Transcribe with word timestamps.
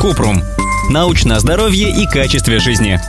Купрум. 0.00 0.42
Научное 0.90 1.38
здоровье 1.38 1.90
и 1.90 2.06
качестве 2.06 2.58
жизни. 2.58 3.00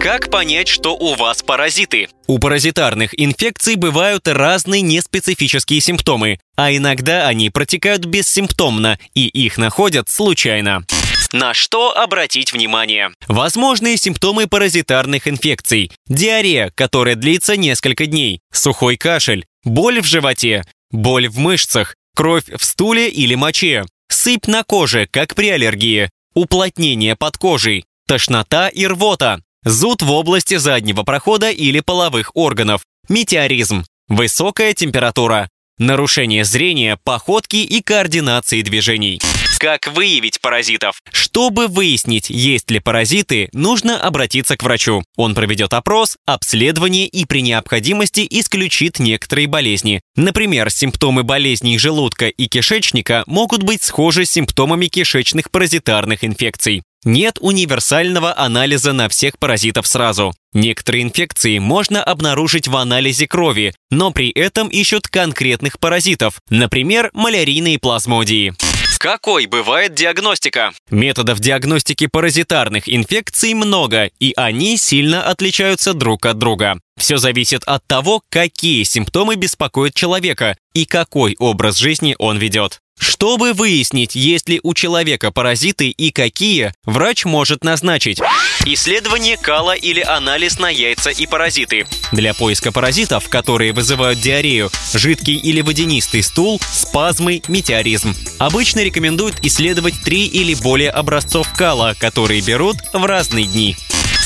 Как 0.00 0.30
понять, 0.30 0.68
что 0.68 0.96
у 0.96 1.14
вас 1.14 1.42
паразиты? 1.42 2.08
У 2.26 2.38
паразитарных 2.38 3.18
инфекций 3.18 3.74
бывают 3.74 4.28
разные 4.28 4.80
неспецифические 4.80 5.80
симптомы, 5.80 6.38
а 6.56 6.72
иногда 6.72 7.26
они 7.26 7.50
протекают 7.50 8.04
бессимптомно, 8.06 8.98
и 9.14 9.26
их 9.26 9.58
находят 9.58 10.08
случайно. 10.08 10.84
На 11.32 11.52
что 11.52 11.96
обратить 11.96 12.52
внимание? 12.52 13.10
Возможные 13.26 13.96
симптомы 13.98 14.46
паразитарных 14.46 15.28
инфекций. 15.28 15.90
Диарея, 16.06 16.72
которая 16.74 17.16
длится 17.16 17.56
несколько 17.56 18.06
дней. 18.06 18.40
Сухой 18.52 18.96
кашель. 18.96 19.44
Боль 19.62 20.00
в 20.00 20.06
животе. 20.06 20.64
Боль 20.90 21.28
в 21.28 21.38
мышцах. 21.38 21.96
Кровь 22.16 22.44
в 22.48 22.64
стуле 22.64 23.10
или 23.10 23.34
моче. 23.34 23.84
Сыпь 24.20 24.48
на 24.48 24.64
коже, 24.64 25.06
как 25.08 25.36
при 25.36 25.48
аллергии. 25.48 26.10
Уплотнение 26.34 27.14
под 27.14 27.36
кожей. 27.36 27.84
Тошнота 28.08 28.68
и 28.68 28.84
рвота. 28.84 29.40
Зуд 29.64 30.02
в 30.02 30.10
области 30.10 30.56
заднего 30.56 31.04
прохода 31.04 31.52
или 31.52 31.78
половых 31.78 32.32
органов. 32.34 32.82
Метеоризм. 33.08 33.84
Высокая 34.08 34.74
температура. 34.74 35.48
Нарушение 35.78 36.44
зрения, 36.44 36.98
походки 37.04 37.58
и 37.58 37.80
координации 37.80 38.62
движений. 38.62 39.20
Как 39.58 39.88
выявить 39.88 40.40
паразитов? 40.40 41.02
Чтобы 41.10 41.66
выяснить, 41.66 42.30
есть 42.30 42.70
ли 42.70 42.78
паразиты, 42.78 43.48
нужно 43.52 44.00
обратиться 44.00 44.56
к 44.56 44.62
врачу. 44.62 45.02
Он 45.16 45.34
проведет 45.34 45.72
опрос, 45.72 46.16
обследование 46.26 47.08
и 47.08 47.24
при 47.24 47.42
необходимости 47.42 48.24
исключит 48.30 49.00
некоторые 49.00 49.48
болезни. 49.48 50.00
Например, 50.14 50.70
симптомы 50.70 51.24
болезней 51.24 51.76
желудка 51.76 52.28
и 52.28 52.46
кишечника 52.46 53.24
могут 53.26 53.64
быть 53.64 53.82
схожи 53.82 54.26
с 54.26 54.30
симптомами 54.30 54.86
кишечных 54.86 55.50
паразитарных 55.50 56.22
инфекций. 56.22 56.82
Нет 57.04 57.38
универсального 57.40 58.36
анализа 58.36 58.92
на 58.92 59.08
всех 59.08 59.38
паразитов 59.38 59.86
сразу. 59.88 60.34
Некоторые 60.52 61.02
инфекции 61.02 61.58
можно 61.58 62.02
обнаружить 62.02 62.68
в 62.68 62.76
анализе 62.76 63.26
крови, 63.26 63.74
но 63.90 64.12
при 64.12 64.30
этом 64.30 64.68
ищут 64.68 65.08
конкретных 65.08 65.78
паразитов, 65.78 66.40
например, 66.48 67.10
малярийные 67.12 67.78
плазмодии. 67.78 68.54
Какой 68.98 69.46
бывает 69.46 69.94
диагностика? 69.94 70.72
Методов 70.90 71.38
диагностики 71.38 72.08
паразитарных 72.08 72.92
инфекций 72.92 73.54
много, 73.54 74.10
и 74.18 74.32
они 74.36 74.76
сильно 74.76 75.22
отличаются 75.22 75.94
друг 75.94 76.26
от 76.26 76.38
друга. 76.38 76.80
Все 76.96 77.18
зависит 77.18 77.62
от 77.64 77.86
того, 77.86 78.22
какие 78.28 78.82
симптомы 78.82 79.36
беспокоят 79.36 79.94
человека 79.94 80.56
и 80.74 80.84
какой 80.84 81.36
образ 81.38 81.76
жизни 81.76 82.16
он 82.18 82.38
ведет. 82.38 82.80
Чтобы 82.98 83.52
выяснить, 83.52 84.14
есть 84.14 84.48
ли 84.48 84.60
у 84.62 84.74
человека 84.74 85.30
паразиты 85.30 85.88
и 85.88 86.10
какие, 86.10 86.72
врач 86.84 87.24
может 87.24 87.64
назначить 87.64 88.20
Исследование 88.64 89.36
кала 89.36 89.74
или 89.74 90.00
анализ 90.00 90.58
на 90.58 90.68
яйца 90.68 91.10
и 91.10 91.26
паразиты. 91.26 91.86
Для 92.12 92.34
поиска 92.34 92.70
паразитов, 92.70 93.28
которые 93.28 93.72
вызывают 93.72 94.20
диарею, 94.20 94.70
жидкий 94.92 95.36
или 95.36 95.60
водянистый 95.60 96.22
стул, 96.22 96.60
спазмы, 96.70 97.40
метеоризм. 97.48 98.14
Обычно 98.38 98.80
рекомендуют 98.80 99.36
исследовать 99.42 99.94
три 100.04 100.26
или 100.26 100.54
более 100.54 100.90
образцов 100.90 101.48
кала, 101.54 101.94
которые 101.98 102.42
берут 102.42 102.76
в 102.92 103.04
разные 103.04 103.46
дни. 103.46 103.76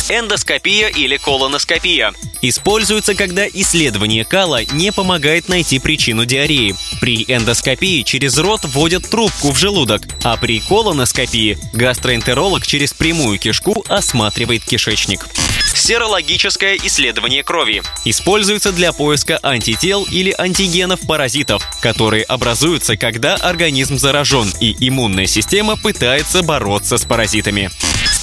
Эндоскопия 0.08 0.88
или 0.88 1.18
колоноскопия. 1.18 2.12
Используется, 2.42 3.14
когда 3.14 3.46
исследование 3.46 4.24
кала 4.24 4.64
не 4.64 4.90
помогает 4.90 5.48
найти 5.48 5.78
причину 5.78 6.24
диареи. 6.24 6.74
При 7.00 7.24
эндоскопии 7.28 8.02
через 8.02 8.36
рот 8.36 8.62
вводят 8.64 9.08
трубку 9.08 9.52
в 9.52 9.58
желудок, 9.58 10.02
а 10.24 10.36
при 10.36 10.58
колоноскопии 10.58 11.56
гастроэнтеролог 11.72 12.66
через 12.66 12.92
прямую 12.92 13.38
кишку 13.38 13.84
осматривает 13.88 14.64
кишечник. 14.64 15.28
Серологическое 15.72 16.76
исследование 16.82 17.44
крови. 17.44 17.82
Используется 18.04 18.72
для 18.72 18.92
поиска 18.92 19.38
антител 19.42 20.04
или 20.10 20.34
антигенов 20.36 21.00
паразитов, 21.06 21.64
которые 21.80 22.24
образуются, 22.24 22.96
когда 22.96 23.36
организм 23.36 23.98
заражен 23.98 24.52
и 24.60 24.76
иммунная 24.80 25.26
система 25.26 25.76
пытается 25.76 26.42
бороться 26.42 26.98
с 26.98 27.04
паразитами. 27.04 27.70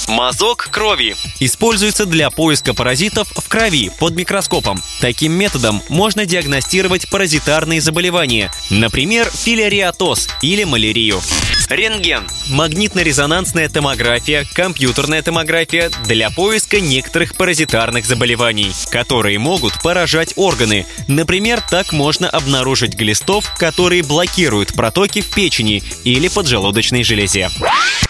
Мазок 0.09 0.69
крови. 0.71 1.15
Используется 1.39 2.07
для 2.07 2.31
поиска 2.31 2.73
паразитов 2.73 3.27
в 3.29 3.47
крови 3.47 3.91
под 3.99 4.15
микроскопом. 4.15 4.81
Таким 5.01 5.33
методом 5.33 5.83
можно 5.87 6.25
диагностировать 6.25 7.07
паразитарные 7.11 7.79
заболевания, 7.79 8.51
например, 8.71 9.29
филариатоз 9.29 10.27
или 10.41 10.63
малярию. 10.63 11.21
Рентген. 11.69 12.27
Магнитно-резонансная 12.49 13.69
томография, 13.69 14.45
компьютерная 14.53 15.21
томография 15.21 15.91
для 16.05 16.29
поиска 16.29 16.79
некоторых 16.79 17.35
паразитарных 17.35 18.05
заболеваний, 18.05 18.71
которые 18.91 19.39
могут 19.39 19.81
поражать 19.81 20.33
органы. 20.35 20.85
Например, 21.07 21.61
так 21.61 21.93
можно 21.93 22.29
обнаружить 22.29 22.95
глистов, 22.95 23.45
которые 23.57 24.03
блокируют 24.03 24.73
протоки 24.73 25.21
в 25.21 25.33
печени 25.33 25.83
или 26.03 26.27
поджелудочной 26.27 27.03
железе. 27.03 27.49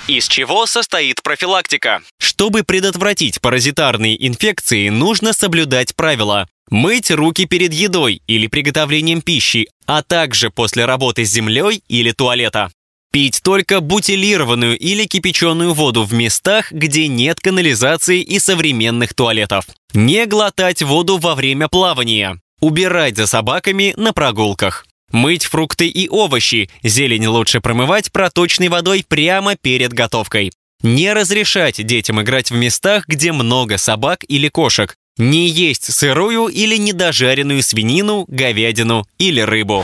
Из 0.07 0.27
чего 0.27 0.65
состоит 0.65 1.21
профилактика? 1.21 2.01
Чтобы 2.17 2.63
предотвратить 2.63 3.41
паразитарные 3.41 4.27
инфекции, 4.27 4.89
нужно 4.89 5.33
соблюдать 5.33 5.95
правила. 5.95 6.47
Мыть 6.71 7.11
руки 7.11 7.45
перед 7.45 7.73
едой 7.73 8.21
или 8.27 8.47
приготовлением 8.47 9.21
пищи, 9.21 9.67
а 9.85 10.03
также 10.03 10.49
после 10.49 10.85
работы 10.85 11.25
с 11.25 11.29
землей 11.29 11.83
или 11.87 12.11
туалета. 12.11 12.71
Пить 13.11 13.41
только 13.43 13.81
бутилированную 13.81 14.77
или 14.77 15.05
кипяченую 15.05 15.73
воду 15.73 16.03
в 16.03 16.13
местах, 16.13 16.71
где 16.71 17.07
нет 17.07 17.39
канализации 17.39 18.21
и 18.21 18.37
современных 18.37 19.15
туалетов. 19.15 19.65
Не 19.93 20.27
глотать 20.27 20.83
воду 20.83 21.17
во 21.17 21.33
время 21.33 21.67
плавания. 21.69 22.39
Убирать 22.61 23.17
за 23.17 23.25
собаками 23.25 23.95
на 23.97 24.13
прогулках. 24.13 24.85
Мыть 25.11 25.45
фрукты 25.45 25.87
и 25.87 26.07
овощи. 26.07 26.69
Зелень 26.83 27.25
лучше 27.25 27.61
промывать 27.61 28.11
проточной 28.11 28.67
водой 28.67 29.03
прямо 29.07 29.55
перед 29.55 29.91
готовкой. 29.91 30.51
Не 30.83 31.11
разрешать 31.13 31.83
детям 31.83 32.21
играть 32.21 32.51
в 32.51 32.55
местах, 32.55 33.05
где 33.07 33.31
много 33.31 33.79
собак 33.79 34.23
или 34.27 34.49
кошек. 34.49 34.95
Не 35.17 35.49
есть 35.49 35.91
сырую 35.91 36.47
или 36.47 36.77
недожаренную 36.77 37.63
свинину, 37.63 38.25
говядину 38.27 39.07
или 39.17 39.41
рыбу. 39.41 39.83